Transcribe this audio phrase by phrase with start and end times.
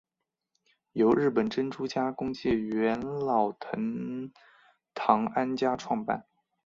[0.93, 4.31] 由日本珍珠加工界元老藤
[4.95, 6.25] 堂安家创办。